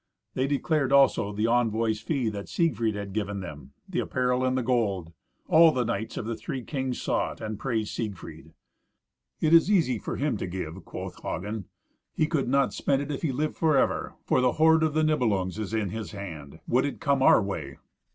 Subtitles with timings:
[0.33, 4.63] They declared also the envoy's fee that Siegfried had given them: the apparel and the
[4.63, 5.13] gold.
[5.45, 8.55] All the knights of the three kings saw it, and praised Siegfried.
[9.41, 11.65] "It is easy for him to give," quoth Hagen.
[12.15, 15.03] "He could not spend it if he lived for ever, for the hoard of the
[15.03, 16.59] Nibelungs is in his hand.
[16.67, 17.77] Would it came our way!"